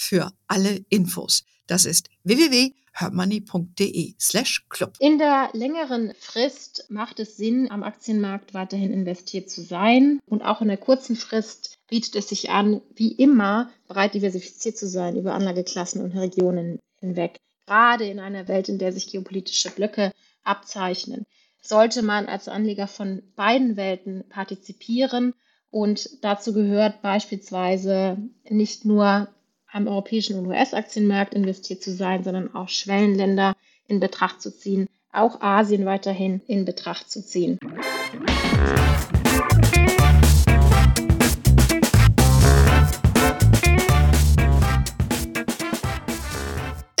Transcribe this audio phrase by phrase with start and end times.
[0.00, 1.44] für alle Infos.
[1.66, 4.94] Das ist www.hermoney.de slash club.
[4.98, 10.18] In der längeren Frist macht es Sinn, am Aktienmarkt weiterhin investiert zu sein.
[10.26, 14.88] Und auch in der kurzen Frist bietet es sich an, wie immer breit diversifiziert zu
[14.88, 17.36] sein über Anlageklassen und Regionen hinweg.
[17.66, 20.12] Gerade in einer Welt, in der sich geopolitische Blöcke
[20.42, 21.26] abzeichnen,
[21.60, 25.34] sollte man als Anleger von beiden Welten partizipieren.
[25.70, 28.16] Und dazu gehört beispielsweise
[28.48, 29.28] nicht nur
[29.72, 33.54] am europäischen und US-Aktienmarkt investiert zu sein, sondern auch Schwellenländer
[33.86, 37.58] in Betracht zu ziehen, auch Asien weiterhin in Betracht zu ziehen.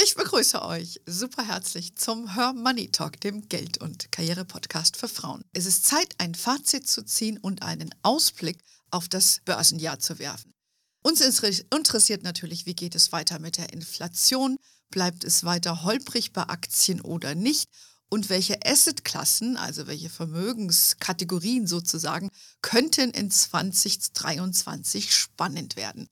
[0.02, 5.42] Ich begrüße euch super herzlich zum Her Money Talk, dem Geld- und Karriere-Podcast für Frauen.
[5.52, 8.58] Es ist Zeit, ein Fazit zu ziehen und einen Ausblick
[8.90, 10.52] auf das Börsenjahr zu werfen.
[11.02, 14.58] Uns interessiert natürlich, wie geht es weiter mit der Inflation?
[14.90, 17.70] Bleibt es weiter holprig bei Aktien oder nicht?
[18.10, 22.28] Und welche Assetklassen, also welche Vermögenskategorien sozusagen,
[22.60, 26.08] könnten in 2023 spannend werden?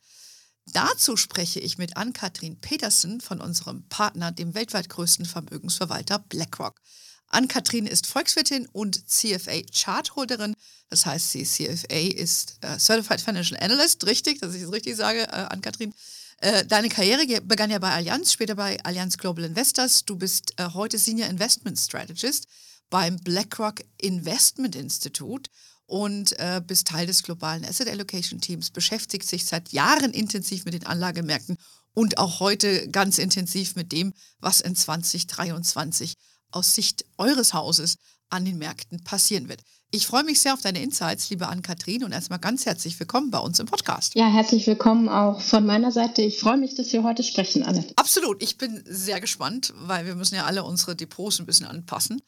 [0.72, 6.81] Dazu spreche ich mit Ann-Kathrin Petersen von unserem Partner, dem weltweit größten Vermögensverwalter BlackRock.
[7.29, 10.55] Ann-Kathrin ist Volkswirtin und CFA Chartholderin.
[10.91, 15.25] Das heißt, sie CFA ist äh, Certified Financial Analyst, richtig, dass ich es richtig sage,
[15.25, 15.93] äh, Ann-Kathrin.
[16.41, 20.05] Äh, deine Karriere begann ja bei Allianz, später bei Allianz Global Investors.
[20.05, 22.47] Du bist äh, heute Senior Investment Strategist
[22.91, 25.50] beim BlackRock Investment Institute
[25.87, 30.75] und äh, bist Teil des globalen Asset Allocation Teams, beschäftigt sich seit Jahren intensiv mit
[30.75, 31.56] den Anlagemärkten
[31.94, 36.15] und auch heute ganz intensiv mit dem, was in 2023
[36.50, 37.97] aus Sicht eures Hauses
[38.31, 39.60] an den Märkten passieren wird.
[39.91, 43.38] Ich freue mich sehr auf deine Insights, liebe Ann-Kathrin, und erstmal ganz herzlich willkommen bei
[43.38, 44.14] uns im Podcast.
[44.14, 46.20] Ja, herzlich willkommen auch von meiner Seite.
[46.20, 47.87] Ich freue mich, dass wir heute sprechen, Anne.
[47.97, 48.42] Absolut.
[48.42, 52.20] Ich bin sehr gespannt, weil wir müssen ja alle unsere Depots ein bisschen anpassen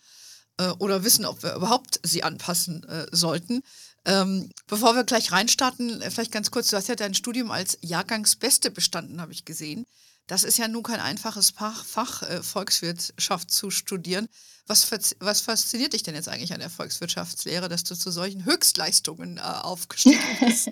[0.56, 3.60] äh, oder wissen, ob wir überhaupt sie anpassen äh, sollten.
[4.06, 7.76] Ähm, bevor wir gleich reinstarten, äh, vielleicht ganz kurz, du hast ja dein Studium als
[7.82, 9.84] Jahrgangsbeste bestanden, habe ich gesehen.
[10.30, 14.28] Das ist ja nun kein einfaches Fach, Fach äh, Volkswirtschaft zu studieren.
[14.68, 19.38] Was, was, fasziniert dich denn jetzt eigentlich an der Volkswirtschaftslehre, dass du zu solchen Höchstleistungen
[19.38, 20.70] äh, aufgestiegen bist?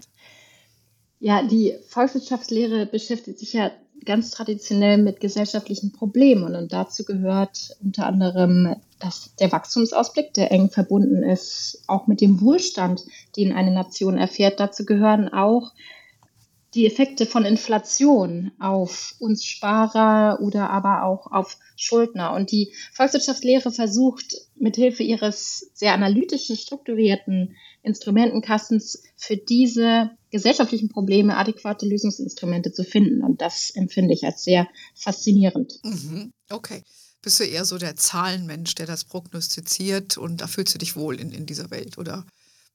[1.18, 3.72] ja, die Volkswirtschaftslehre beschäftigt sich ja
[4.04, 10.70] ganz traditionell mit gesellschaftlichen Problemen und dazu gehört unter anderem das, der Wachstumsausblick, der eng
[10.70, 13.02] verbunden ist, auch mit dem Wohlstand,
[13.36, 14.60] den eine Nation erfährt.
[14.60, 15.72] Dazu gehören auch
[16.74, 22.34] die Effekte von Inflation auf uns Sparer oder aber auch auf Schuldner.
[22.34, 31.86] Und die Volkswirtschaftslehre versucht mithilfe ihres sehr analytischen, strukturierten Instrumentenkastens für diese gesellschaftlichen Probleme adäquate
[31.86, 33.22] Lösungsinstrumente zu finden.
[33.22, 35.80] Und das empfinde ich als sehr faszinierend.
[35.84, 36.32] Mhm.
[36.50, 36.82] Okay.
[37.22, 41.18] Bist du eher so der Zahlenmensch, der das prognostiziert und da fühlst du dich wohl
[41.18, 41.98] in, in dieser Welt?
[41.98, 42.24] Oder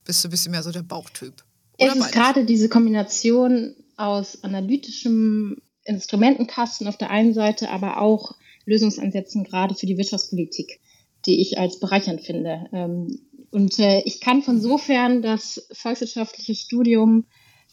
[0.04, 1.44] bist du ein bisschen mehr so der Bauchtyp?
[1.80, 8.36] Oder es ist gerade diese Kombination aus analytischem Instrumentenkasten auf der einen Seite, aber auch
[8.66, 10.80] Lösungsansätzen gerade für die Wirtschaftspolitik,
[11.26, 12.68] die ich als bereichernd finde.
[12.72, 13.20] Ähm,
[13.52, 17.26] und äh, ich kann von sofern das volkswirtschaftliche Studium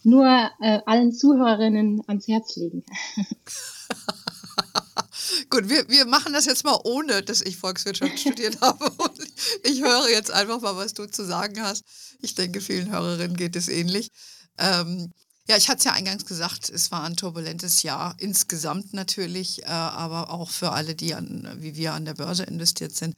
[0.02, 0.26] nur
[0.60, 2.82] äh, allen Zuhörerinnen ans Herz legen.
[5.50, 8.90] Gut, wir, wir machen das jetzt mal ohne, dass ich Volkswirtschaft studiert habe.
[8.90, 9.18] Und
[9.64, 11.84] ich höre jetzt einfach mal, was du zu sagen hast.
[12.20, 14.10] Ich denke, vielen Hörerinnen geht es ähnlich.
[14.58, 15.12] Ähm,
[15.50, 19.66] ja, ich hatte es ja eingangs gesagt, es war ein turbulentes Jahr, insgesamt natürlich, äh,
[19.66, 23.16] aber auch für alle, die an, wie wir an der Börse investiert sind.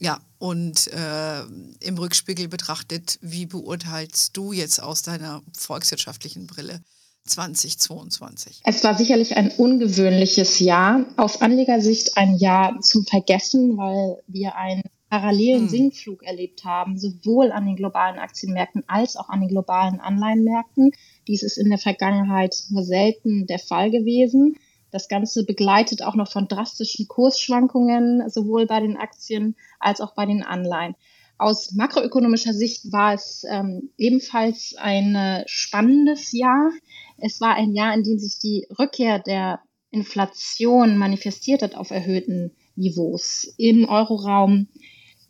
[0.00, 1.42] Ja, und äh,
[1.78, 6.80] im Rückspiegel betrachtet, wie beurteilst du jetzt aus deiner volkswirtschaftlichen Brille
[7.26, 8.62] 2022?
[8.64, 11.04] Es war sicherlich ein ungewöhnliches Jahr.
[11.16, 15.68] Aus Anlegersicht ein Jahr zum Vergessen, weil wir einen parallelen hm.
[15.68, 20.92] Sinkflug erlebt haben, sowohl an den globalen Aktienmärkten als auch an den globalen Anleihenmärkten.
[21.26, 24.56] Dies ist in der Vergangenheit nur selten der Fall gewesen.
[24.92, 30.26] Das Ganze begleitet auch noch von drastischen Kursschwankungen, sowohl bei den Aktien als auch bei
[30.26, 30.94] den Anleihen.
[31.38, 36.70] Aus makroökonomischer Sicht war es ähm, ebenfalls ein äh, spannendes Jahr.
[37.18, 39.60] Es war ein Jahr, in dem sich die Rückkehr der
[39.90, 43.54] Inflation manifestiert hat auf erhöhten Niveaus.
[43.58, 44.68] Im Euroraum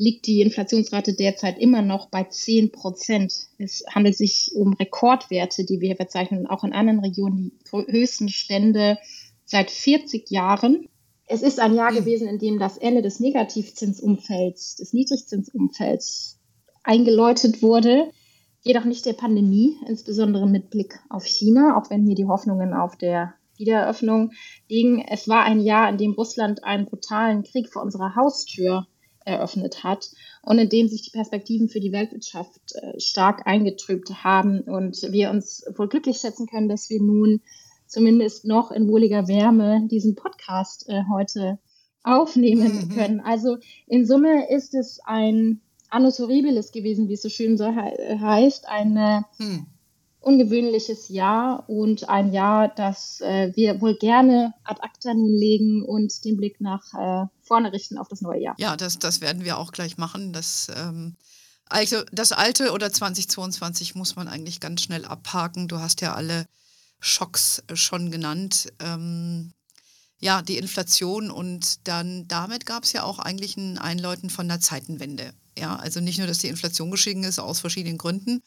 [0.01, 3.49] liegt die Inflationsrate derzeit immer noch bei 10 Prozent.
[3.59, 8.31] Es handelt sich um Rekordwerte, die wir hier verzeichnen, auch in anderen Regionen die höchsten
[8.31, 8.97] Stände
[9.45, 10.89] seit 40 Jahren.
[11.27, 16.41] Es ist ein Jahr gewesen, in dem das Ende des Negativzinsumfelds, des Niedrigzinsumfelds
[16.83, 18.11] eingeläutet wurde,
[18.63, 22.97] jedoch nicht der Pandemie, insbesondere mit Blick auf China, auch wenn hier die Hoffnungen auf
[22.97, 24.33] der Wiedereröffnung
[24.67, 25.05] liegen.
[25.07, 28.87] Es war ein Jahr, in dem Russland einen brutalen Krieg vor unserer Haustür
[29.25, 30.11] eröffnet hat
[30.43, 35.31] und in dem sich die Perspektiven für die Weltwirtschaft äh, stark eingetrübt haben und wir
[35.31, 37.41] uns wohl glücklich schätzen können, dass wir nun
[37.87, 41.59] zumindest noch in wohliger Wärme diesen Podcast äh, heute
[42.03, 42.95] aufnehmen mhm.
[42.95, 43.21] können.
[43.21, 48.19] Also in Summe ist es ein Annus Horribilis gewesen, wie es so schön so he
[48.19, 49.67] heißt, eine mhm
[50.21, 56.25] ungewöhnliches Jahr und ein Jahr, das äh, wir wohl gerne ad acta nun legen und
[56.25, 58.55] den Blick nach äh, vorne richten auf das neue Jahr.
[58.59, 60.33] Ja, das, das werden wir auch gleich machen.
[60.33, 61.17] Das, ähm,
[61.67, 65.69] also das alte oder 2022 muss man eigentlich ganz schnell abhaken.
[65.69, 66.47] Du hast ja alle
[67.01, 68.73] Schocks schon genannt.
[68.79, 69.53] Ähm,
[70.19, 74.61] ja, die Inflation und dann damit gab es ja auch eigentlich ein Einläuten von der
[74.61, 75.33] Zeitenwende.
[75.59, 78.43] Ja, also nicht nur, dass die Inflation geschehen ist aus verschiedenen Gründen,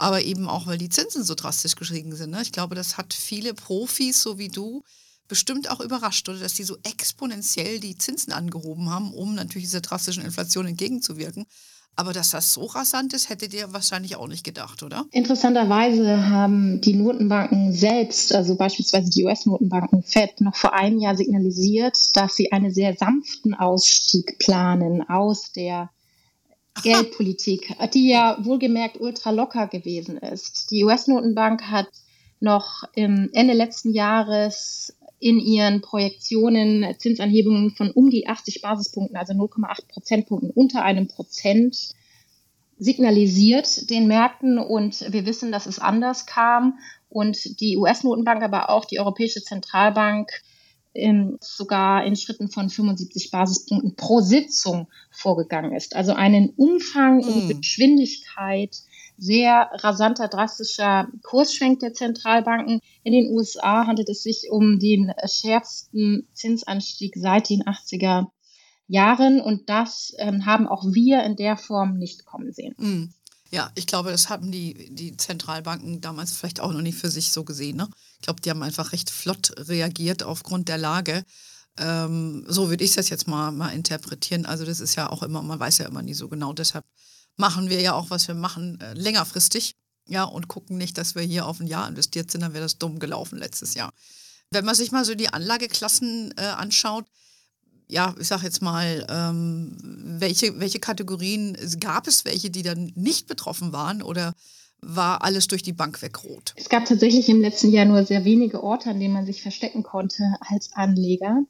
[0.00, 2.30] aber eben auch, weil die Zinsen so drastisch gestiegen sind.
[2.30, 2.42] Ne?
[2.42, 4.82] Ich glaube, das hat viele Profis, so wie du,
[5.28, 9.82] bestimmt auch überrascht, oder dass die so exponentiell die Zinsen angehoben haben, um natürlich dieser
[9.82, 11.46] drastischen Inflation entgegenzuwirken.
[11.96, 15.04] Aber dass das so rasant ist, hättet ihr wahrscheinlich auch nicht gedacht, oder?
[15.10, 22.16] Interessanterweise haben die Notenbanken selbst, also beispielsweise die US-Notenbanken Fed, noch vor einem Jahr signalisiert,
[22.16, 25.90] dass sie einen sehr sanften Ausstieg planen aus der
[26.82, 30.70] Geldpolitik, die ja wohlgemerkt ultra locker gewesen ist.
[30.70, 31.88] Die US-Notenbank hat
[32.40, 39.86] noch Ende letzten Jahres in ihren Projektionen Zinsanhebungen von um die 80 Basispunkten, also 0,8
[39.88, 41.94] Prozentpunkten unter einem Prozent
[42.78, 46.78] signalisiert den Märkten und wir wissen, dass es anders kam
[47.10, 50.30] und die US-Notenbank, aber auch die Europäische Zentralbank
[50.92, 55.94] in, sogar in Schritten von 75 Basispunkten pro Sitzung vorgegangen ist.
[55.94, 57.60] Also einen Umfang und mm.
[57.60, 58.76] Geschwindigkeit
[59.20, 62.80] sehr rasanter, drastischer Kursschwenk der Zentralbanken.
[63.04, 68.28] In den USA handelt es sich um den schärfsten Zinsanstieg seit den 80er
[68.88, 72.74] Jahren und das ähm, haben auch wir in der Form nicht kommen sehen.
[72.78, 73.14] Mm.
[73.52, 77.32] Ja, ich glaube, das haben die, die Zentralbanken damals vielleicht auch noch nicht für sich
[77.32, 77.76] so gesehen.
[77.76, 77.88] Ne?
[78.20, 81.24] Ich glaube, die haben einfach recht flott reagiert aufgrund der Lage.
[81.78, 84.44] Ähm, so würde ich das jetzt mal, mal interpretieren.
[84.44, 86.52] Also das ist ja auch immer, man weiß ja immer nie so genau.
[86.52, 86.84] Deshalb
[87.38, 89.74] machen wir ja auch, was wir machen, äh, längerfristig.
[90.06, 92.76] Ja, und gucken nicht, dass wir hier auf ein Jahr investiert sind, dann wäre das
[92.78, 93.92] dumm gelaufen letztes Jahr.
[94.50, 97.06] Wenn man sich mal so die Anlageklassen äh, anschaut,
[97.86, 103.28] ja, ich sage jetzt mal, ähm, welche, welche Kategorien gab es welche, die dann nicht
[103.28, 104.34] betroffen waren oder
[104.82, 106.54] war alles durch die Bank weg rot?
[106.56, 109.82] Es gab tatsächlich im letzten Jahr nur sehr wenige Orte, an denen man sich verstecken
[109.82, 111.44] konnte als Anleger.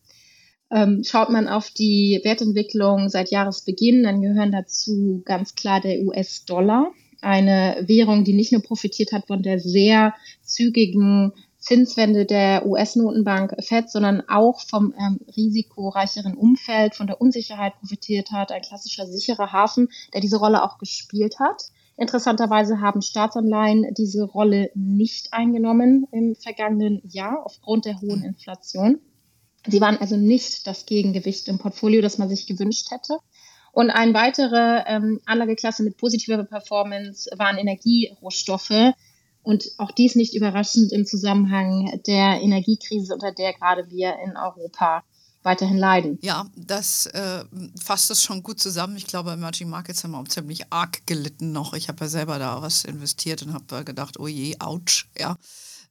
[0.71, 6.93] Ähm, schaut man auf die Wertentwicklung seit Jahresbeginn, dann gehören dazu ganz klar der US-Dollar,
[7.21, 13.91] eine Währung, die nicht nur profitiert hat von der sehr zügigen Zinswende der US-Notenbank FED,
[13.91, 18.51] sondern auch vom ähm, risikoreicheren Umfeld, von der Unsicherheit profitiert hat.
[18.51, 21.65] Ein klassischer sicherer Hafen, der diese Rolle auch gespielt hat.
[22.01, 29.01] Interessanterweise haben Staatsanleihen diese Rolle nicht eingenommen im vergangenen Jahr aufgrund der hohen Inflation.
[29.67, 33.19] Sie waren also nicht das Gegengewicht im Portfolio, das man sich gewünscht hätte.
[33.73, 38.95] Und eine weitere ähm, Anlageklasse mit positiver Performance waren Energierohstoffe,
[39.43, 45.03] und auch dies nicht überraschend im Zusammenhang der Energiekrise, unter der gerade wir in Europa
[45.43, 46.19] weiterhin leiden.
[46.23, 47.44] Ja, das äh,
[47.82, 48.97] fasst das schon gut zusammen.
[48.97, 51.75] Ich glaube, Emerging Markets haben auch ziemlich arg gelitten noch.
[51.75, 55.37] Ich habe ja selber da was investiert und habe gedacht, oh je, ouch, ja.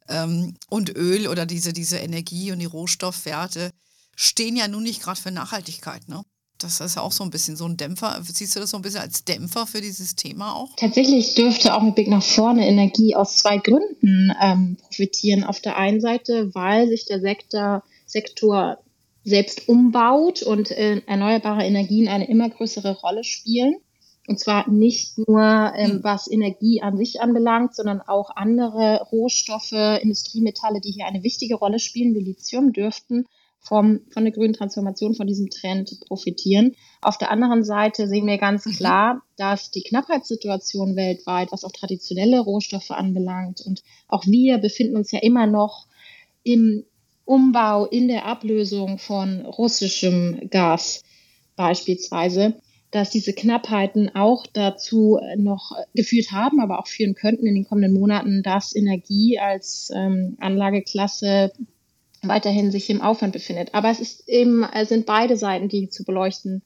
[0.08, 3.72] Ähm, und Öl oder diese, diese Energie und die Rohstoffwerte
[4.16, 6.24] stehen ja nun nicht gerade für Nachhaltigkeit, ne?
[6.60, 8.20] das ist auch so ein bisschen so ein Dämpfer.
[8.22, 10.76] Siehst du das so ein bisschen als Dämpfer für dieses Thema auch?
[10.76, 15.44] Tatsächlich dürfte auch mit Blick nach vorne Energie aus zwei Gründen ähm, profitieren.
[15.44, 18.78] Auf der einen Seite, weil sich der Sektor, Sektor
[19.30, 23.76] selbst umbaut und äh, erneuerbare Energien eine immer größere Rolle spielen.
[24.28, 25.42] Und zwar nicht nur
[25.76, 26.04] ähm, hm.
[26.04, 31.80] was Energie an sich anbelangt, sondern auch andere Rohstoffe, Industriemetalle, die hier eine wichtige Rolle
[31.80, 33.26] spielen, wie Lithium, dürften
[33.60, 36.76] vom, von der grünen Transformation, von diesem Trend profitieren.
[37.02, 38.72] Auf der anderen Seite sehen wir ganz mhm.
[38.72, 45.12] klar, dass die Knappheitssituation weltweit, was auch traditionelle Rohstoffe anbelangt, und auch wir befinden uns
[45.12, 45.88] ja immer noch
[46.44, 46.86] im
[47.30, 51.04] Umbau, in der Ablösung von russischem Gas
[51.56, 52.56] beispielsweise,
[52.90, 57.94] dass diese Knappheiten auch dazu noch geführt haben, aber auch führen könnten in den kommenden
[57.94, 61.52] Monaten, dass Energie als ähm, Anlageklasse
[62.24, 63.76] weiterhin sich im Aufwand befindet.
[63.76, 66.64] Aber es ist eben, es sind beide Seiten, die zu beleuchten,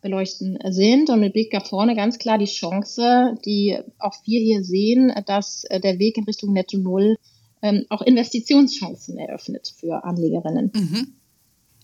[0.00, 1.10] beleuchten sind.
[1.10, 5.64] Und mit Blick nach vorne ganz klar die Chance, die auch wir hier sehen, dass
[5.64, 7.16] äh, der Weg in Richtung Netto Null
[7.64, 10.70] ähm, auch Investitionschancen eröffnet für Anlegerinnen.
[10.74, 11.14] Mhm.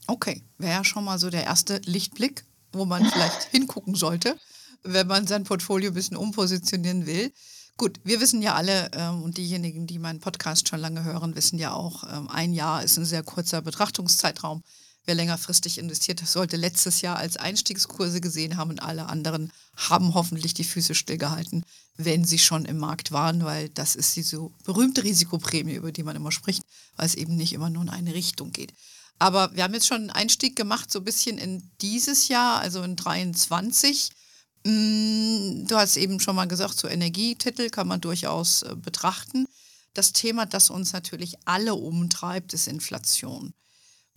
[0.07, 4.37] Okay, wäre ja schon mal so der erste Lichtblick, wo man vielleicht hingucken sollte,
[4.83, 7.33] wenn man sein Portfolio ein bisschen umpositionieren will.
[7.79, 11.59] Gut, wir wissen ja alle ähm, und diejenigen, die meinen Podcast schon lange hören, wissen
[11.59, 14.63] ja auch, ähm, ein Jahr ist ein sehr kurzer Betrachtungszeitraum.
[15.07, 20.53] Wer längerfristig investiert, sollte letztes Jahr als Einstiegskurse gesehen haben und alle anderen haben hoffentlich
[20.55, 21.65] die Füße stillgehalten,
[21.97, 26.03] wenn sie schon im Markt waren, weil das ist die so berühmte Risikoprämie, über die
[26.03, 26.63] man immer spricht,
[26.97, 28.75] weil es eben nicht immer nur in eine Richtung geht.
[29.19, 32.83] Aber wir haben jetzt schon einen Einstieg gemacht, so ein bisschen in dieses Jahr, also
[32.83, 34.11] in 23.
[34.65, 39.47] Mm, du hast eben schon mal gesagt, so Energietitel kann man durchaus äh, betrachten.
[39.93, 43.53] Das Thema, das uns natürlich alle umtreibt, ist Inflation.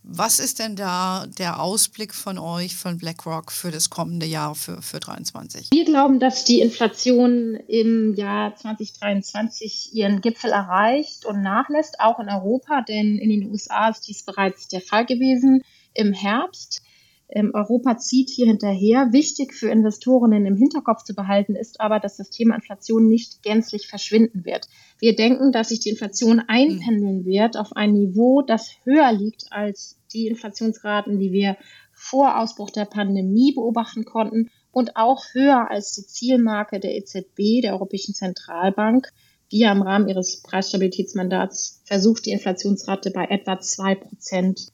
[0.05, 4.81] Was ist denn da der Ausblick von euch, von BlackRock für das kommende Jahr, für,
[4.81, 5.69] für 2023?
[5.71, 12.27] Wir glauben, dass die Inflation im Jahr 2023 ihren Gipfel erreicht und nachlässt, auch in
[12.27, 16.81] Europa, denn in den USA ist dies bereits der Fall gewesen im Herbst.
[17.29, 19.11] Ähm, Europa zieht hier hinterher.
[19.11, 23.87] Wichtig für Investorinnen im Hinterkopf zu behalten ist aber, dass das Thema Inflation nicht gänzlich
[23.87, 24.67] verschwinden wird.
[24.99, 29.99] Wir denken, dass sich die Inflation einpendeln wird auf ein Niveau, das höher liegt als
[30.13, 31.57] die Inflationsraten, die wir
[31.91, 37.73] vor Ausbruch der Pandemie beobachten konnten und auch höher als die Zielmarke der EZB, der
[37.73, 39.07] Europäischen Zentralbank,
[39.51, 44.71] die ja im Rahmen ihres Preisstabilitätsmandats versucht, die Inflationsrate bei etwa zwei Prozent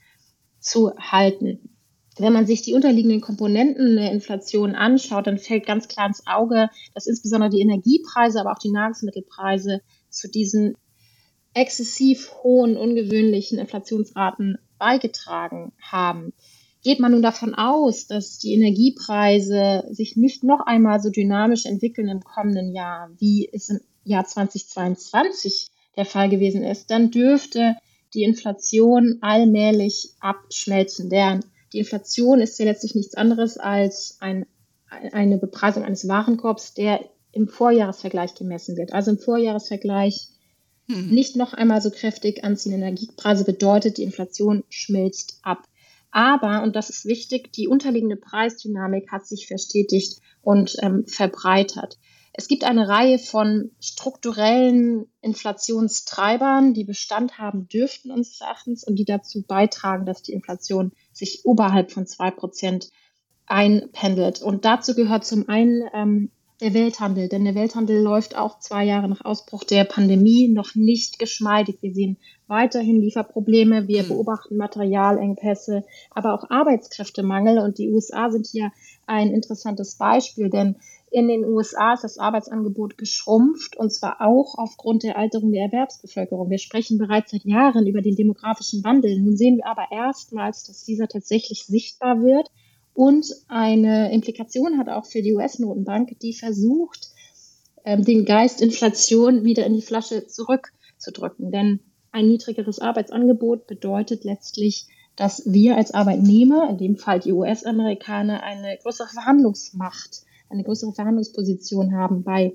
[0.60, 1.70] zu halten.
[2.20, 6.70] Wenn man sich die unterliegenden Komponenten der Inflation anschaut, dann fällt ganz klar ins Auge,
[6.94, 10.76] dass insbesondere die Energiepreise, aber auch die Nahrungsmittelpreise zu diesen
[11.54, 16.34] exzessiv hohen, ungewöhnlichen Inflationsraten beigetragen haben.
[16.84, 22.10] Geht man nun davon aus, dass die Energiepreise sich nicht noch einmal so dynamisch entwickeln
[22.10, 27.76] im kommenden Jahr, wie es im Jahr 2022 der Fall gewesen ist, dann dürfte
[28.14, 31.10] die Inflation allmählich abschmelzen.
[31.10, 34.46] Deren die Inflation ist ja letztlich nichts anderes als ein,
[34.90, 38.94] eine Bepreisung eines Warenkorbs, der im Vorjahresvergleich gemessen wird.
[38.94, 40.30] Also im Vorjahresvergleich
[40.88, 41.10] hm.
[41.10, 45.68] nicht noch einmal so kräftig anziehende Energiepreise bedeutet, die Inflation schmilzt ab.
[46.12, 52.00] Aber, und das ist wichtig, die unterliegende Preisdynamik hat sich verstetigt und ähm, verbreitert.
[52.34, 59.06] Es gibt eine Reihe von strukturellen Inflationstreibern, die Bestand haben dürften unseres Erachtens und die
[59.06, 62.90] dazu beitragen, dass die Inflation sich oberhalb von zwei Prozent
[63.46, 64.42] einpendelt.
[64.42, 69.08] Und dazu gehört zum einen ähm, der Welthandel, denn der Welthandel läuft auch zwei Jahre
[69.08, 71.78] nach Ausbruch der Pandemie noch nicht geschmeidig.
[71.82, 74.10] Wir sehen weiterhin Lieferprobleme, wir hm.
[74.10, 78.72] beobachten Materialengpässe, aber auch Arbeitskräftemangel und die USA sind hier
[79.08, 80.76] ein interessantes Beispiel, denn
[81.12, 86.50] in den USA ist das Arbeitsangebot geschrumpft und zwar auch aufgrund der Alterung der Erwerbsbevölkerung.
[86.50, 89.20] Wir sprechen bereits seit Jahren über den demografischen Wandel.
[89.20, 92.52] Nun sehen wir aber erstmals, dass dieser tatsächlich sichtbar wird
[92.94, 97.10] und eine Implikation hat auch für die US-Notenbank, die versucht,
[97.86, 101.52] ähm, den Geist Inflation wieder in die Flasche zurückzudrücken.
[101.52, 101.80] Denn
[102.12, 108.78] ein niedrigeres Arbeitsangebot bedeutet letztlich, dass wir als Arbeitnehmer, in dem Fall die US-Amerikaner, eine
[108.82, 112.54] größere Verhandlungsmacht eine größere Verhandlungsposition haben bei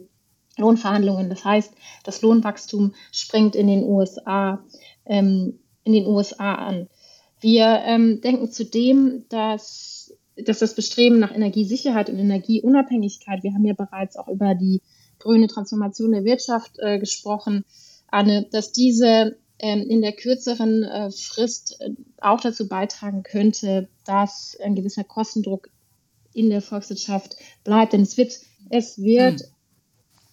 [0.57, 1.31] Lohnverhandlungen.
[1.31, 1.73] Das heißt,
[2.05, 4.65] das Lohnwachstum springt in den USA,
[5.05, 6.89] ähm, in den USA an.
[7.41, 13.75] Wir ähm, denken zudem, dass, dass das Bestreben nach Energiesicherheit und Energieunabhängigkeit, wir haben ja
[13.75, 14.81] bereits auch über die
[15.19, 17.65] grüne Transformation der Wirtschaft äh, gesprochen,
[18.09, 24.57] Anne, dass diese ähm, in der kürzeren äh, Frist äh, auch dazu beitragen könnte, dass
[24.63, 25.69] ein gewisser Kostendruck
[26.35, 27.93] in der Volkswirtschaft bleibt.
[27.93, 28.39] Denn es wird,
[28.71, 29.49] es wird hm.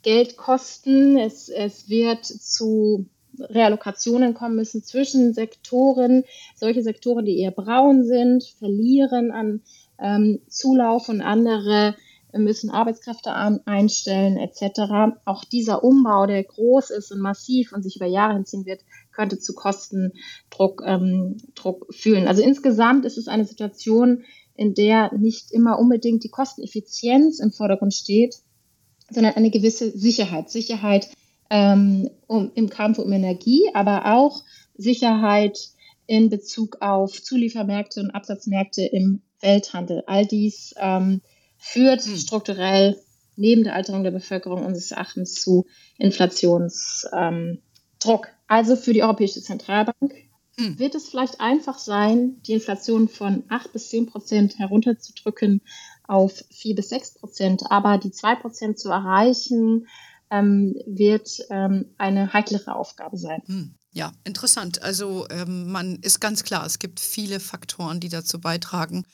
[0.04, 3.06] Geld kosten, es, es wird zu
[3.40, 6.24] Reallokationen kommen müssen zwischen Sektoren.
[6.56, 9.62] Solche Sektoren, die eher braun sind, verlieren an
[10.00, 11.96] ähm, Zulauf und andere
[12.34, 13.34] müssen Arbeitskräfte
[13.66, 15.18] einstellen etc.
[15.26, 18.82] Auch dieser Umbau, der groß ist und massiv und sich über Jahre hinziehen wird,
[19.12, 22.28] könnte zu Kostendruck ähm, Druck führen.
[22.28, 24.24] Also insgesamt ist es eine Situation,
[24.62, 28.36] in der nicht immer unbedingt die Kosteneffizienz im Vordergrund steht,
[29.10, 30.52] sondern eine gewisse Sicherheit.
[30.52, 31.10] Sicherheit
[31.50, 34.44] ähm, um, im Kampf um Energie, aber auch
[34.76, 35.58] Sicherheit
[36.06, 40.04] in Bezug auf Zuliefermärkte und Absatzmärkte im Welthandel.
[40.06, 41.22] All dies ähm,
[41.58, 42.16] führt hm.
[42.18, 43.02] strukturell
[43.36, 45.66] neben der Alterung der Bevölkerung unseres Erachtens zu
[45.98, 47.10] Inflationsdruck.
[47.18, 47.60] Ähm,
[48.48, 50.14] also für die Europäische Zentralbank
[50.58, 50.80] hm.
[50.80, 55.62] wird es vielleicht einfach sein, die Inflation von 8 bis 10 Prozent herunterzudrücken
[56.08, 57.64] auf 4 bis 6 Prozent.
[57.70, 59.88] Aber die 2 Prozent zu erreichen,
[60.32, 63.44] ähm, wird ähm, eine heiklere Aufgabe sein.
[63.46, 63.76] Hm.
[63.94, 64.82] Ja, interessant.
[64.82, 69.06] Also ähm, man ist ganz klar, es gibt viele Faktoren, die dazu beitragen.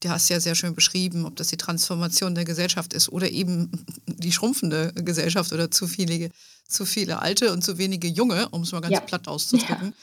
[0.00, 3.70] Du hast ja sehr schön beschrieben, ob das die Transformation der Gesellschaft ist oder eben
[4.06, 6.30] die schrumpfende Gesellschaft oder zu viele,
[6.68, 9.00] zu viele alte und zu wenige junge, um es mal ganz ja.
[9.00, 9.88] platt auszudrücken.
[9.88, 9.94] Ja,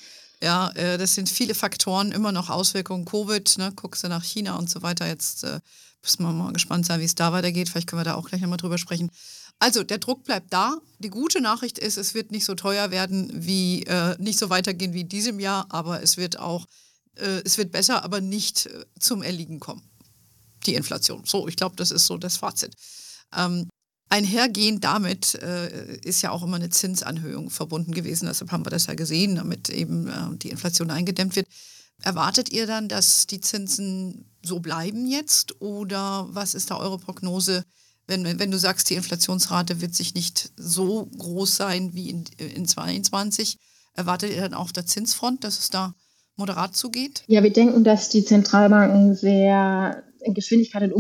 [0.41, 3.05] ja äh, das sind viele Faktoren, immer noch Auswirkungen.
[3.05, 5.07] Covid, ne, guckst du nach China und so weiter.
[5.07, 5.59] Jetzt äh,
[6.03, 7.69] müssen wir mal gespannt sein, wie es da weitergeht.
[7.69, 9.11] Vielleicht können wir da auch gleich nochmal drüber sprechen.
[9.59, 10.77] Also der Druck bleibt da.
[10.97, 14.93] Die gute Nachricht ist, es wird nicht so teuer werden wie, äh, nicht so weitergehen
[14.93, 16.65] wie in diesem Jahr, aber es wird auch,
[17.15, 19.83] äh, es wird besser, aber nicht äh, zum Erliegen kommen.
[20.65, 21.23] Die Inflation.
[21.25, 22.75] So, ich glaube, das ist so das Fazit.
[23.35, 23.69] Ähm,
[24.11, 28.27] einhergehend damit äh, ist ja auch immer eine Zinsanhöhung verbunden gewesen.
[28.27, 31.47] Deshalb haben wir das ja gesehen, damit eben äh, die Inflation eingedämmt wird.
[32.03, 37.63] Erwartet ihr dann, dass die Zinsen so bleiben jetzt oder was ist da eure Prognose?
[38.11, 42.65] wenn, wenn du sagst, die Inflationsrate wird sich nicht so groß sein wie in, in
[42.65, 43.57] 22,
[43.95, 45.93] erwartet ihr dann auch auf der Zinsfront, dass es da
[46.35, 47.23] moderat zugeht?
[47.27, 50.93] Ja, wir denken, dass die Zentralbanken sehr in Geschwindigkeit und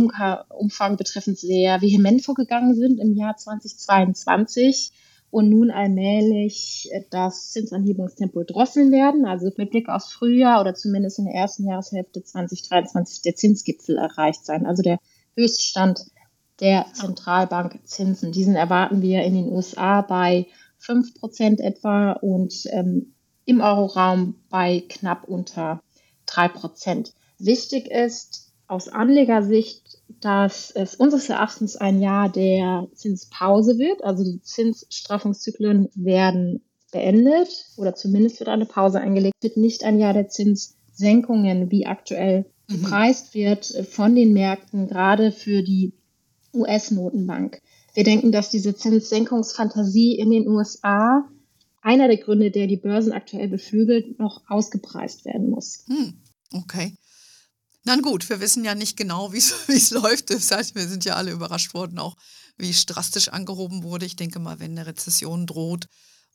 [0.49, 4.91] Umfang betreffend sehr vehement vorgegangen sind im Jahr 2022
[5.31, 9.25] und nun allmählich das Zinsanhebungstempo drosseln werden.
[9.25, 14.45] Also mit Blick aufs Frühjahr oder zumindest in der ersten Jahreshälfte 2023 der Zinsgipfel erreicht
[14.45, 14.99] sein, also der
[15.35, 16.05] Höchststand
[16.59, 18.31] der Zentralbankzinsen.
[18.31, 20.47] Diesen erwarten wir in den USA bei
[20.77, 23.13] 5 Prozent etwa und ähm,
[23.45, 25.81] im Euroraum bei knapp unter
[26.27, 27.13] 3 Prozent.
[27.39, 28.40] Wichtig ist
[28.71, 34.03] aus Anlegersicht, dass es unseres Erachtens ein Jahr der Zinspause wird.
[34.03, 39.35] Also die Zinsstraffungszyklen werden beendet oder zumindest wird eine Pause eingelegt.
[39.41, 42.81] Wird nicht ein Jahr der Zinssenkungen, wie aktuell mhm.
[42.81, 45.93] bepreist wird von den Märkten, gerade für die
[46.53, 47.61] US-Notenbank.
[47.93, 51.27] Wir denken, dass diese Zinssenkungsfantasie in den USA
[51.81, 55.83] einer der Gründe, der die Börsen aktuell beflügelt, noch ausgepreist werden muss.
[55.87, 56.13] Hm,
[56.53, 56.93] okay.
[57.83, 60.29] Na gut, wir wissen ja nicht genau, wie es läuft.
[60.29, 62.15] Das heißt, wir sind ja alle überrascht worden, auch
[62.57, 64.05] wie drastisch angehoben wurde.
[64.05, 65.87] Ich denke mal, wenn eine Rezession droht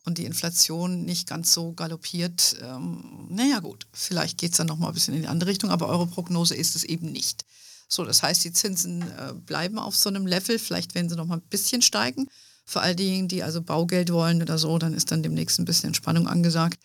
[0.04, 4.90] und die Inflation nicht ganz so galoppiert, ähm, naja gut, vielleicht geht es dann nochmal
[4.90, 7.44] ein bisschen in die andere Richtung, aber eure Prognose ist es eben nicht.
[7.88, 11.26] So, das heißt, die Zinsen äh, bleiben auf so einem Level, vielleicht werden sie noch
[11.26, 12.28] mal ein bisschen steigen.
[12.64, 15.88] Für all diejenigen, die also Baugeld wollen oder so, dann ist dann demnächst ein bisschen
[15.88, 16.80] Entspannung angesagt.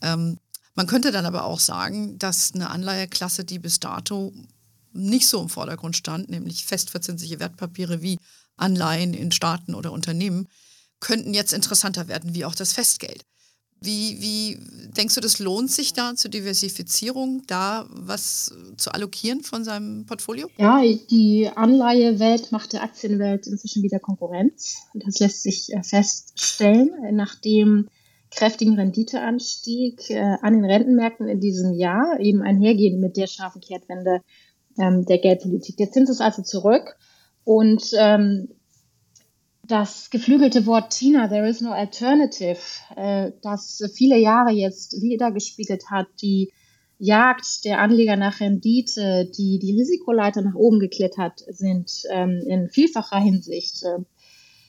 [0.00, 0.38] Ähm,
[0.74, 4.32] man könnte dann aber auch sagen, dass eine Anleiheklasse, die bis dato
[4.92, 8.18] nicht so im Vordergrund stand, nämlich festverzinsliche Wertpapiere wie
[8.56, 10.48] Anleihen in Staaten oder Unternehmen,
[11.00, 13.24] könnten jetzt interessanter werden, wie auch das Festgeld.
[13.80, 14.58] Wie, wie
[14.96, 20.48] denkst du, das lohnt sich da zur Diversifizierung, da was zu allokieren von seinem Portfolio?
[20.56, 24.76] Ja, die Anleihewelt macht der Aktienwelt inzwischen wieder Konkurrenz.
[24.94, 27.90] Das lässt sich äh, feststellen, nachdem
[28.34, 34.20] kräftigen Renditeanstieg äh, an den Rentenmärkten in diesem Jahr eben einhergehend mit der scharfen Kehrtwende
[34.78, 35.76] ähm, der Geldpolitik.
[35.76, 36.96] Der Zins ist also zurück
[37.44, 38.48] und ähm,
[39.66, 42.58] das geflügelte Wort Tina, there is no alternative,
[42.96, 46.52] äh, das viele Jahre jetzt wiedergespiegelt hat, die
[46.98, 53.18] Jagd der Anleger nach Rendite, die die Risikoleiter nach oben geklettert sind, ähm, in vielfacher
[53.18, 53.82] Hinsicht.
[53.82, 54.04] Äh,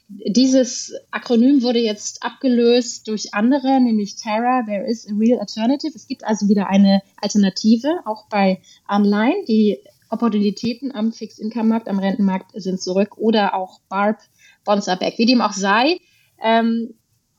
[0.08, 5.94] dieses Akronym wurde jetzt abgelöst durch andere, nämlich Terra, there is a real alternative.
[5.96, 9.46] Es gibt also wieder eine Alternative, auch bei Anleihen.
[9.48, 14.20] Die Opportunitäten am Fixed-Income-Markt, am Rentenmarkt sind zurück oder auch BARP,
[14.64, 15.18] Bonds are back.
[15.18, 16.00] Wie dem auch sei,
[16.42, 16.94] ähm,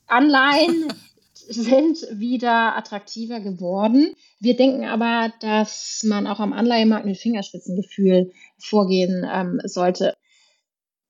[0.07, 0.89] Anleihen
[1.35, 4.13] sind wieder attraktiver geworden.
[4.41, 10.17] Wir denken aber, dass man auch am Anleihemarkt mit Fingerspitzengefühl vorgehen ähm, sollte.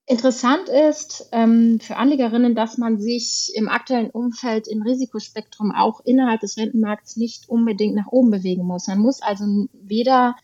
[0.09, 6.39] Interessant ist ähm, für Anlegerinnen, dass man sich im aktuellen Umfeld im Risikospektrum auch innerhalb
[6.39, 8.87] des Rentenmarkts nicht unbedingt nach oben bewegen muss.
[8.87, 9.43] Man muss also
[9.73, 10.37] weder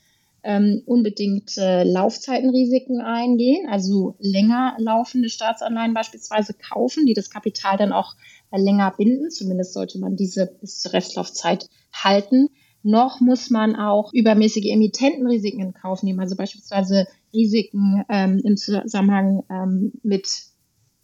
[0.43, 7.93] ähm, unbedingt äh, Laufzeitenrisiken eingehen, also länger laufende Staatsanleihen beispielsweise kaufen, die das Kapital dann
[7.93, 8.15] auch
[8.52, 9.30] länger binden.
[9.32, 12.49] Zumindest sollte man diese bis zur Restlaufzeit halten.
[12.82, 19.43] Noch muss man auch übermäßige Emittentenrisiken in Kauf nehmen, also beispielsweise Risiken ähm, im Zusammenhang
[19.49, 20.27] ähm, mit,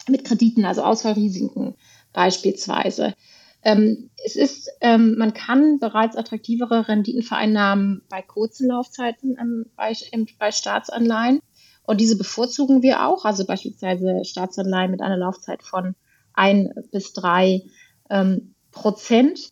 [0.07, 1.75] mit Krediten, also Ausfallrisiken
[2.13, 3.13] beispielsweise.
[3.61, 9.93] Ähm, es ist, ähm, man kann bereits attraktivere Renditen vereinnahmen bei kurzen Laufzeiten ähm, bei,
[10.37, 11.41] bei Staatsanleihen.
[11.83, 15.95] Und diese bevorzugen wir auch, also beispielsweise Staatsanleihen mit einer Laufzeit von
[16.33, 17.63] ein bis drei
[18.09, 19.49] ähm, Prozent.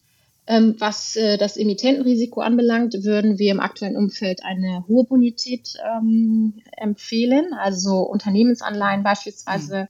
[0.48, 6.62] Ähm, was äh, das Emittentenrisiko anbelangt, würden wir im aktuellen Umfeld eine hohe Bonität ähm,
[6.78, 9.88] empfehlen, also Unternehmensanleihen beispielsweise mhm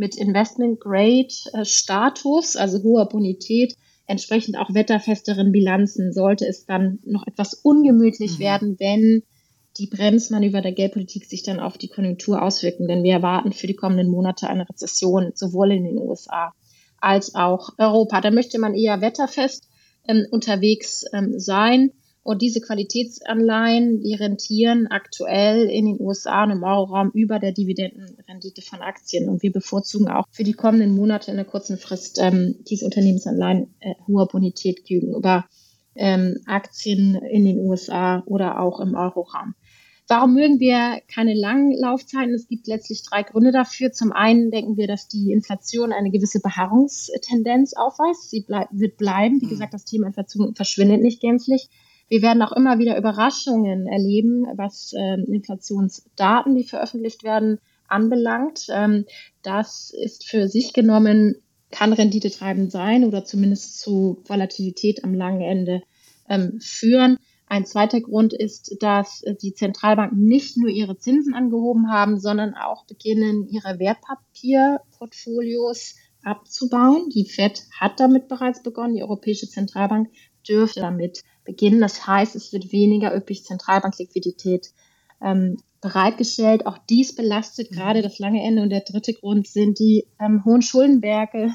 [0.00, 1.28] mit Investment Grade
[1.64, 8.42] Status, also hoher Bonität, entsprechend auch wetterfesteren Bilanzen, sollte es dann noch etwas ungemütlich mhm.
[8.42, 9.22] werden, wenn
[9.78, 12.88] die Bremsmanöver der Geldpolitik sich dann auf die Konjunktur auswirken.
[12.88, 16.52] Denn wir erwarten für die kommenden Monate eine Rezession, sowohl in den USA
[17.00, 18.20] als auch Europa.
[18.20, 19.68] Da möchte man eher wetterfest
[20.10, 21.92] ähm, unterwegs ähm, sein.
[22.22, 28.60] Und diese Qualitätsanleihen, die rentieren aktuell in den USA und im Euroraum über der Dividendenrendite
[28.60, 29.28] von Aktien.
[29.28, 33.74] Und wir bevorzugen auch für die kommenden Monate in der kurzen Frist ähm, diese Unternehmensanleihen
[33.80, 35.46] äh, hoher Bonität gegenüber
[35.94, 39.54] ähm, Aktien in den USA oder auch im Euroraum.
[40.10, 42.34] Warum mögen wir keine langen Laufzeiten?
[42.34, 43.92] Es gibt letztlich drei Gründe dafür.
[43.92, 48.28] Zum einen denken wir, dass die Inflation eine gewisse Beharrungstendenz aufweist.
[48.28, 49.40] Sie bleib, wird bleiben.
[49.40, 49.50] Wie hm.
[49.50, 51.68] gesagt, das Thema Inflation verschwindet nicht gänzlich.
[52.08, 58.66] Wir werden auch immer wieder Überraschungen erleben, was ähm, Inflationsdaten, die veröffentlicht werden, anbelangt.
[58.68, 59.04] Ähm,
[59.42, 61.36] das ist für sich genommen,
[61.70, 65.82] kann renditetreibend sein oder zumindest zu Volatilität am langen Ende
[66.28, 67.16] ähm, führen.
[67.50, 72.86] Ein zweiter Grund ist, dass die Zentralbanken nicht nur ihre Zinsen angehoben haben, sondern auch
[72.86, 77.08] beginnen, ihre Wertpapierportfolios abzubauen.
[77.12, 78.94] Die Fed hat damit bereits begonnen.
[78.94, 80.10] Die Europäische Zentralbank
[80.48, 81.80] dürfte damit beginnen.
[81.80, 84.68] Das heißt, es wird weniger üppig Zentralbankliquidität
[85.20, 86.66] ähm, bereitgestellt.
[86.66, 87.74] Auch dies belastet mhm.
[87.74, 88.62] gerade das lange Ende.
[88.62, 91.52] Und der dritte Grund sind die ähm, hohen Schuldenberge,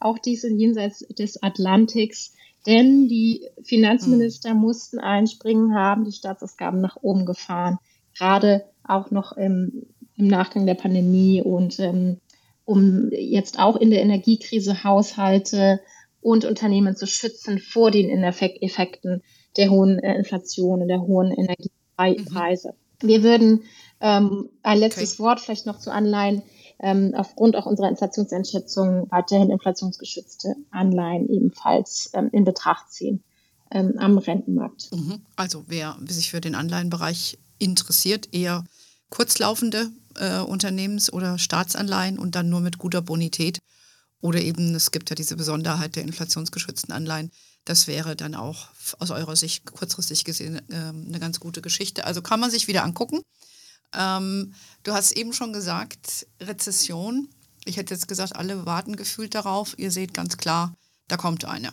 [0.00, 2.32] auch dies und jenseits des Atlantiks.
[2.66, 4.60] Denn die Finanzminister mhm.
[4.60, 7.78] mussten einspringen, haben die Staatsausgaben nach oben gefahren,
[8.16, 12.18] gerade auch noch im, im Nachgang der Pandemie und ähm,
[12.64, 15.80] um jetzt auch in der Energiekrise Haushalte
[16.20, 19.22] und Unternehmen zu schützen vor den Effekten
[19.58, 22.74] der hohen äh, Inflation und der hohen Energiepreise.
[23.02, 23.08] Mhm.
[23.08, 23.62] Wir würden
[24.00, 25.22] ähm, ein letztes okay.
[25.22, 26.42] Wort vielleicht noch zu Anleihen
[26.80, 33.22] ähm, aufgrund auch unserer Inflationseinschätzung weiterhin inflationsgeschützte Anleihen ebenfalls ähm, in Betracht ziehen
[33.70, 34.90] ähm, am Rentenmarkt.
[34.92, 35.22] Mhm.
[35.36, 38.64] Also wer sich für den Anleihenbereich interessiert, eher
[39.10, 43.60] kurzlaufende äh, Unternehmens- oder Staatsanleihen und dann nur mit guter Bonität
[44.20, 47.30] oder eben, es gibt ja diese Besonderheit der inflationsgeschützten Anleihen.
[47.64, 52.04] Das wäre dann auch aus eurer Sicht kurzfristig gesehen äh, eine ganz gute Geschichte.
[52.06, 53.20] Also kann man sich wieder angucken.
[53.98, 57.28] Ähm, du hast eben schon gesagt, Rezession.
[57.64, 59.78] Ich hätte jetzt gesagt, alle warten gefühlt darauf.
[59.78, 60.74] Ihr seht ganz klar,
[61.08, 61.72] da kommt eine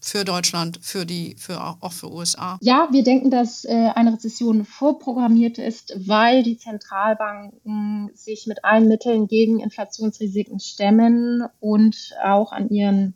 [0.00, 2.58] für Deutschland, für die, für auch für USA?
[2.62, 8.88] Ja, wir denken, dass äh, eine Rezession vorprogrammiert ist, weil die Zentralbanken sich mit allen
[8.88, 13.14] Mitteln gegen Inflationsrisiken stemmen und auch an ihren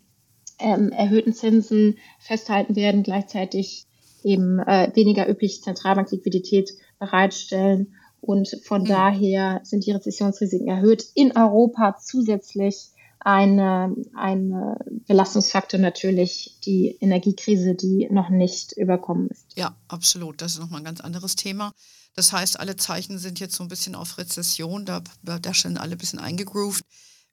[0.59, 3.87] ähm, erhöhten Zinsen festhalten werden, gleichzeitig
[4.23, 7.95] eben äh, weniger üppig Zentralbankliquidität bereitstellen.
[8.25, 8.87] Und von mhm.
[8.87, 11.05] daher sind die Rezessionsrisiken erhöht.
[11.15, 19.47] In Europa zusätzlich eine, ein Belastungsfaktor natürlich die Energiekrise, die noch nicht überkommen ist.
[19.57, 20.43] Ja, absolut.
[20.43, 21.73] Das ist nochmal ein ganz anderes Thema.
[22.15, 25.93] Das heißt, alle Zeichen sind jetzt so ein bisschen auf Rezession, da, da sind alle
[25.93, 26.85] ein bisschen eingegroovt.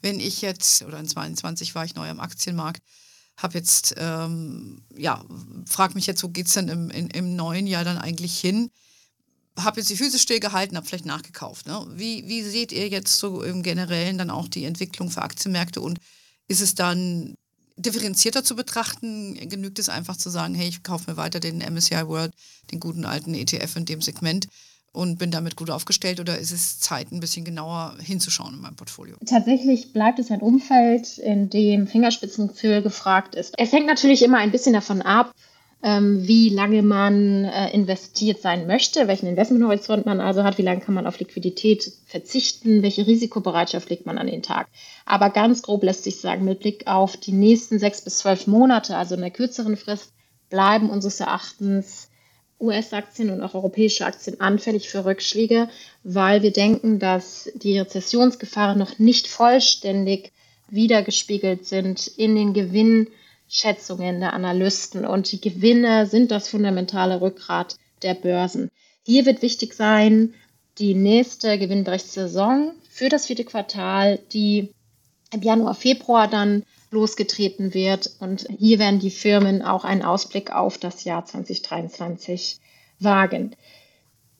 [0.02, 2.82] Wenn ich jetzt, oder in 22 war ich neu am Aktienmarkt,
[3.38, 5.24] habe jetzt, ähm, ja,
[5.68, 8.72] frage mich jetzt, wo geht es denn im, in, im neuen Jahr dann eigentlich hin?
[9.58, 11.68] Habe jetzt die Füße stillgehalten, habe vielleicht nachgekauft.
[11.68, 11.86] Ne?
[11.94, 16.00] Wie, wie seht ihr jetzt so im Generellen dann auch die Entwicklung für Aktienmärkte und
[16.48, 17.36] ist es dann
[17.76, 19.36] differenzierter zu betrachten?
[19.50, 22.34] Genügt es einfach zu sagen, hey, ich kaufe mir weiter den MSCI World,
[22.72, 24.48] den guten alten ETF in dem Segment
[24.94, 28.76] und bin damit gut aufgestellt oder ist es Zeit, ein bisschen genauer hinzuschauen in meinem
[28.76, 29.16] Portfolio?
[29.26, 33.54] Tatsächlich bleibt es ein Umfeld, in dem Fingerspitzengefühl gefragt ist.
[33.58, 35.34] Es hängt natürlich immer ein bisschen davon ab,
[35.84, 40.94] wie lange man äh, investiert sein möchte, welchen Investmenthorizont man also hat, wie lange kann
[40.94, 44.68] man auf Liquidität verzichten, welche Risikobereitschaft legt man an den Tag.
[45.06, 48.96] Aber ganz grob lässt sich sagen, mit Blick auf die nächsten sechs bis zwölf Monate,
[48.96, 50.14] also in der kürzeren Frist,
[50.50, 52.10] bleiben unseres Erachtens
[52.60, 55.68] US-Aktien und auch europäische Aktien anfällig für Rückschläge,
[56.04, 60.32] weil wir denken, dass die Rezessionsgefahren noch nicht vollständig
[60.70, 62.54] wiedergespiegelt sind in den
[63.52, 65.06] Gewinnschätzungen der Analysten.
[65.06, 68.70] Und die Gewinne sind das fundamentale Rückgrat der Börsen.
[69.06, 70.34] Hier wird wichtig sein,
[70.78, 74.74] die nächste Gewinnberichtssaison für das vierte Quartal, die
[75.34, 78.12] im Januar, Februar dann losgetreten wird.
[78.20, 82.60] Und hier werden die Firmen auch einen Ausblick auf das Jahr 2023
[83.00, 83.56] wagen.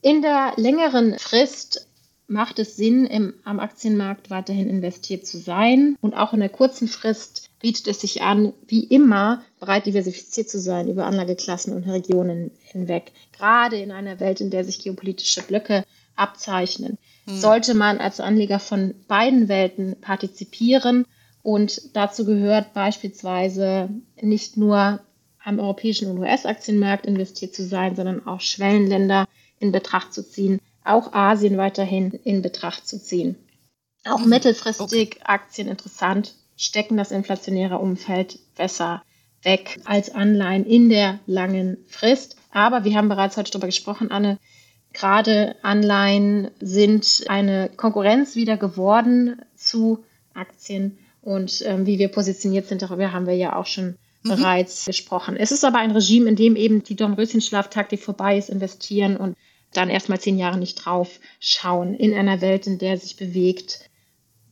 [0.02, 1.88] In der längeren Frist
[2.28, 5.98] macht es Sinn, im, am Aktienmarkt weiterhin investiert zu sein.
[6.00, 10.60] Und auch in der kurzen Frist bietet es sich an, wie immer breit diversifiziert zu
[10.60, 13.12] sein über Anlageklassen und Regionen hinweg.
[13.32, 15.84] Gerade in einer Welt, in der sich geopolitische Blöcke
[16.16, 17.38] abzeichnen, hm.
[17.38, 21.06] sollte man als Anleger von beiden Welten partizipieren.
[21.44, 23.90] Und dazu gehört beispielsweise
[24.22, 25.00] nicht nur
[25.44, 29.28] am europäischen und US-Aktienmarkt investiert zu sein, sondern auch Schwellenländer
[29.60, 33.36] in Betracht zu ziehen, auch Asien weiterhin in Betracht zu ziehen.
[34.06, 34.30] Auch mhm.
[34.30, 35.24] mittelfristig okay.
[35.24, 39.02] Aktien interessant, stecken das inflationäre Umfeld besser
[39.42, 42.38] weg als Anleihen in der langen Frist.
[42.52, 44.38] Aber wir haben bereits heute darüber gesprochen, Anne,
[44.94, 50.04] gerade Anleihen sind eine Konkurrenz wieder geworden zu
[50.36, 51.00] Aktien.
[51.24, 54.30] Und ähm, wie wir positioniert sind, darüber haben wir ja auch schon mhm.
[54.30, 55.38] bereits gesprochen.
[55.38, 59.36] Es ist aber ein Regime, in dem eben die Dornröschenschlaftaktik vorbei ist, investieren und
[59.74, 63.90] dann erstmal zehn Jahre nicht drauf schauen in einer Welt, in der sich bewegt.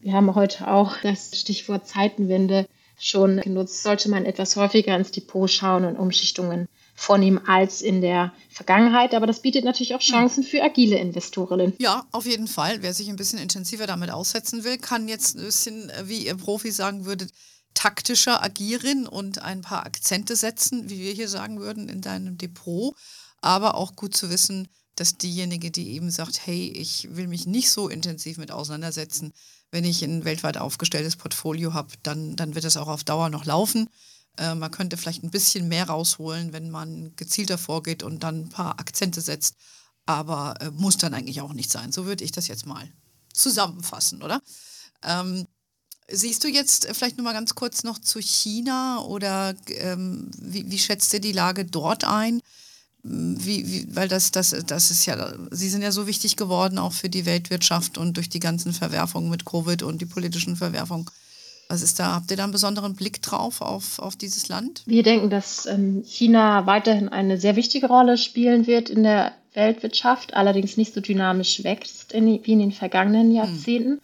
[0.02, 3.84] Wir haben heute auch das Stichwort Zeitenwende schon genutzt.
[3.84, 9.14] Sollte man etwas häufiger ins Depot schauen und Umschichtungen vornehmen als in der Vergangenheit.
[9.14, 11.74] Aber das bietet natürlich auch Chancen für agile Investorinnen.
[11.80, 12.82] Ja, auf jeden Fall.
[12.82, 16.72] Wer sich ein bisschen intensiver damit aussetzen will, kann jetzt ein bisschen, wie ihr Profi
[16.72, 17.32] sagen würdet,
[17.74, 22.96] taktischer agieren und ein paar Akzente setzen, wie wir hier sagen würden, in deinem Depot.
[23.42, 27.70] Aber auch gut zu wissen, dass diejenige, die eben sagt, hey, ich will mich nicht
[27.70, 29.34] so intensiv mit auseinandersetzen,
[29.72, 33.46] wenn ich ein weltweit aufgestelltes Portfolio habe, dann, dann wird es auch auf Dauer noch
[33.46, 33.90] laufen.
[34.38, 38.50] Äh, man könnte vielleicht ein bisschen mehr rausholen, wenn man gezielter vorgeht und dann ein
[38.50, 39.56] paar Akzente setzt.
[40.06, 41.92] Aber äh, muss dann eigentlich auch nicht sein.
[41.92, 42.92] So würde ich das jetzt mal
[43.34, 44.42] zusammenfassen, oder?
[45.04, 45.46] Ähm,
[46.12, 50.80] siehst du jetzt vielleicht nur mal ganz kurz noch zu China oder ähm, wie, wie
[50.80, 52.42] schätzt ihr die Lage dort ein?
[53.10, 56.94] Wie, wie, weil das, das, das ist ja, sie sind ja so wichtig geworden, auch
[56.94, 61.08] für die Weltwirtschaft und durch die ganzen Verwerfungen mit Covid und die politischen Verwerfungen.
[61.70, 62.14] Was ist da?
[62.14, 64.84] Habt ihr da einen besonderen Blick drauf auf, auf dieses Land?
[64.86, 70.36] Wir denken, dass ähm, China weiterhin eine sehr wichtige Rolle spielen wird in der Weltwirtschaft,
[70.36, 73.36] allerdings nicht so dynamisch wächst in, wie in den vergangenen hm.
[73.36, 73.92] Jahrzehnten.
[73.94, 74.02] Hm.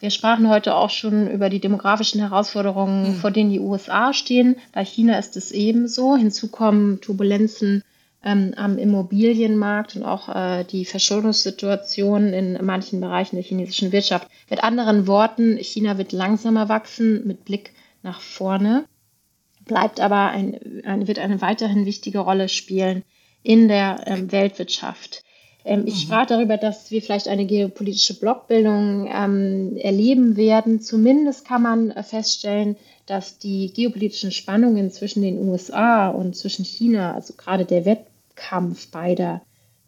[0.00, 3.14] Wir sprachen heute auch schon über die demografischen Herausforderungen, hm.
[3.16, 4.56] vor denen die USA stehen.
[4.72, 6.16] Bei China ist es ebenso.
[6.16, 7.82] Hinzu kommen Turbulenzen
[8.24, 14.28] ähm, am Immobilienmarkt und auch äh, die Verschuldungssituation in manchen Bereichen der chinesischen Wirtschaft.
[14.48, 18.86] Mit anderen Worten, China wird langsamer wachsen mit Blick nach vorne,
[19.66, 23.02] bleibt aber ein, ein wird eine weiterhin wichtige Rolle spielen
[23.42, 25.22] in der ähm, Weltwirtschaft.
[25.64, 25.98] Ähm, ich mhm.
[26.00, 30.80] sprach darüber, dass wir vielleicht eine geopolitische Blockbildung ähm, erleben werden.
[30.80, 37.14] Zumindest kann man äh, feststellen, dass die geopolitischen Spannungen zwischen den USA und zwischen China,
[37.14, 39.42] also gerade der Wettbewerb, Kampf beider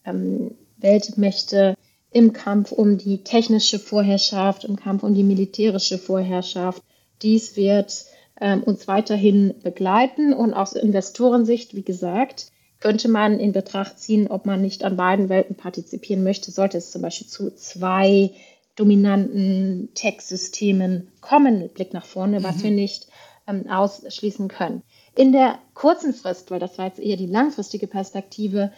[0.04, 1.74] ähm, Weltmächte
[2.11, 6.82] im Kampf um die technische Vorherrschaft, im Kampf um die militärische Vorherrschaft.
[7.22, 8.04] Dies wird
[8.40, 14.46] ähm, uns weiterhin begleiten und aus Investorensicht, wie gesagt, könnte man in Betracht ziehen, ob
[14.46, 18.32] man nicht an beiden Welten partizipieren möchte, sollte es zum Beispiel zu zwei
[18.76, 22.62] dominanten Tech-Systemen kommen, mit Blick nach vorne, was mhm.
[22.64, 23.09] wir nicht
[23.46, 24.82] ähm, ausschließen können.
[25.16, 28.70] In der kurzen Frist, weil das war jetzt eher die langfristige Perspektive,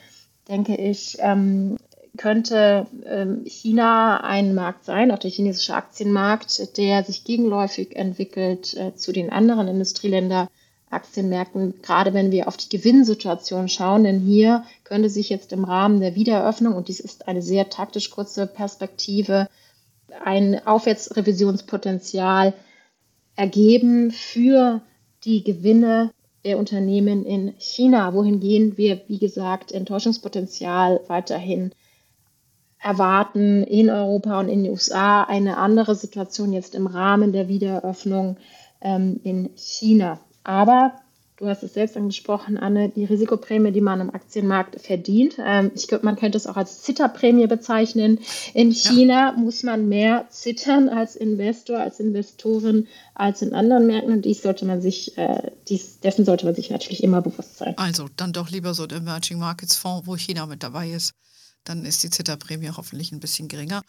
[0.49, 1.77] denke ich, ähm,
[2.17, 8.95] könnte ähm, China ein Markt sein, auch der chinesische Aktienmarkt, der sich gegenläufig entwickelt äh,
[8.95, 10.49] zu den anderen Industrieländern.
[10.91, 16.01] Aktienmärkten, gerade wenn wir auf die Gewinnsituation schauen, denn hier könnte sich jetzt im Rahmen
[16.01, 19.49] der Wiedereröffnung, und dies ist eine sehr taktisch kurze Perspektive,
[20.25, 22.55] ein Aufwärtsrevisionspotenzial
[23.37, 24.81] ergeben für
[25.25, 26.11] die Gewinne
[26.49, 31.73] der Unternehmen in China, wohingehend wir, wie gesagt, Enttäuschungspotenzial weiterhin
[32.81, 35.25] erwarten in Europa und in den USA.
[35.25, 38.39] Eine andere Situation jetzt im Rahmen der Wiedereröffnung
[38.81, 40.21] ähm, in China.
[40.43, 40.95] Aber
[41.39, 45.37] Du hast es selbst angesprochen, Anne, die Risikoprämie, die man am Aktienmarkt verdient.
[45.39, 48.19] Ähm, ich glaube, man könnte es auch als Zitterprämie bezeichnen.
[48.55, 49.33] In China ja.
[49.35, 54.15] muss man mehr zittern als Investor, als Investorin, als in anderen Märkten.
[54.15, 57.79] Und dies sollte man sich, äh, dies, dessen sollte man sich natürlich immer bewusst sein.
[57.79, 61.15] Also dann doch lieber so der Emerging Markets Fonds, wo China mit dabei ist.
[61.63, 63.83] Dann ist die Zitterprämie hoffentlich ein bisschen geringer.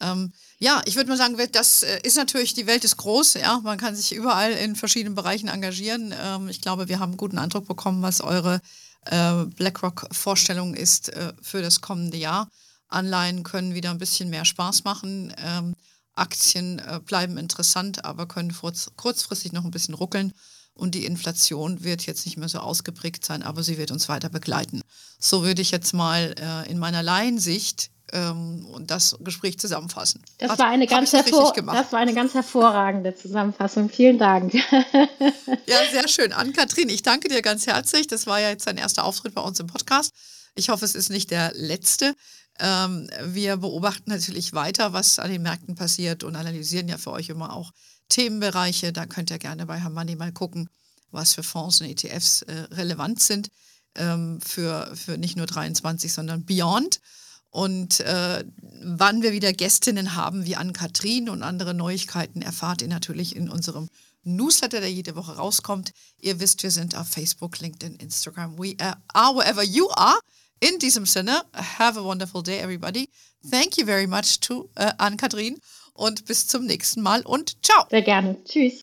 [0.00, 3.60] Ähm, ja, ich würde mal sagen, das äh, ist natürlich, die Welt ist groß, ja,
[3.60, 6.14] man kann sich überall in verschiedenen Bereichen engagieren.
[6.22, 8.60] Ähm, ich glaube, wir haben einen guten Eindruck bekommen, was eure
[9.06, 12.50] äh, BlackRock-Vorstellung ist äh, für das kommende Jahr.
[12.88, 15.34] Anleihen können wieder ein bisschen mehr Spaß machen.
[15.38, 15.74] Ähm,
[16.14, 20.32] Aktien äh, bleiben interessant, aber können kurz, kurzfristig noch ein bisschen ruckeln.
[20.74, 24.28] Und die Inflation wird jetzt nicht mehr so ausgeprägt sein, aber sie wird uns weiter
[24.28, 24.82] begleiten.
[25.18, 30.22] So würde ich jetzt mal äh, in meiner Laiensicht ähm, das Gespräch zusammenfassen.
[30.38, 33.88] Das, Hat, war eine ganz das war eine ganz hervorragende Zusammenfassung.
[33.88, 34.54] Vielen Dank.
[35.66, 36.32] ja, sehr schön.
[36.32, 38.06] Ann-Kathrin, ich danke dir ganz herzlich.
[38.06, 40.14] Das war ja jetzt dein erster Auftritt bei uns im Podcast.
[40.54, 42.14] Ich hoffe, es ist nicht der letzte.
[42.58, 47.28] Ähm, wir beobachten natürlich weiter, was an den Märkten passiert und analysieren ja für euch
[47.28, 47.72] immer auch
[48.08, 48.92] Themenbereiche.
[48.92, 50.70] Da könnt ihr gerne bei Herrn Money mal gucken,
[51.10, 53.50] was für Fonds und ETFs äh, relevant sind
[53.96, 57.00] ähm, für, für nicht nur 23, sondern Beyond.
[57.50, 58.44] Und äh,
[58.82, 63.88] wann wir wieder Gästinnen haben wie Ann-Kathrin und andere Neuigkeiten, erfahrt ihr natürlich in unserem
[64.24, 65.92] Newsletter, der jede Woche rauskommt.
[66.20, 68.58] Ihr wisst, wir sind auf Facebook, LinkedIn, Instagram.
[68.58, 70.18] We are wherever you are.
[70.58, 71.42] In diesem Sinne,
[71.78, 73.08] have a wonderful day, everybody.
[73.50, 75.58] Thank you very much to uh, Ann-Kathrin
[75.92, 77.86] und bis zum nächsten Mal und ciao.
[77.90, 78.36] Sehr gerne.
[78.44, 78.82] Tschüss.